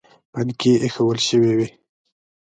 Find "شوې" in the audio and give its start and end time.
1.27-1.51